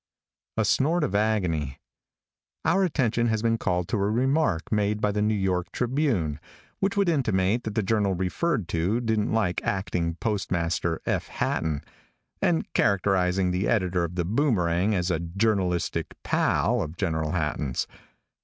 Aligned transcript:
A 0.57 0.65
SNORT 0.65 1.03
OF 1.03 1.13
AGONY. 1.13 1.77
|OUR 2.65 2.83
attention 2.83 3.27
has 3.27 3.43
been 3.43 3.59
called 3.59 3.87
to 3.89 3.97
a 3.97 4.09
remark 4.09 4.71
made 4.71 4.99
by 4.99 5.11
the 5.11 5.21
New 5.21 5.35
York 5.35 5.71
Tribune, 5.71 6.39
which 6.79 6.97
would 6.97 7.07
intimate 7.07 7.65
that 7.65 7.75
the 7.75 7.83
journal 7.83 8.15
referred 8.15 8.67
to 8.69 8.99
didn't 8.99 9.31
like 9.31 9.63
Acting 9.63 10.15
Postmaster 10.15 11.01
F. 11.05 11.27
Hatton, 11.27 11.83
and 12.41 12.65
characterizing 12.73 13.51
the 13.51 13.67
editor 13.67 14.03
of 14.03 14.15
The 14.15 14.25
Boomerang 14.25 14.95
as 14.95 15.11
a 15.11 15.19
"journalistic 15.19 16.15
pal" 16.23 16.81
of 16.81 16.97
General 16.97 17.33
Hatton's. 17.33 17.85